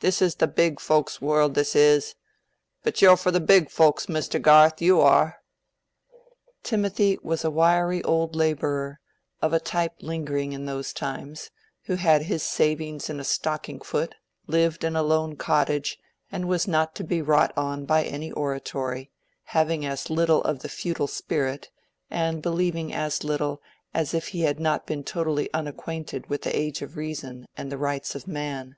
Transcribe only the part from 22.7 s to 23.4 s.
as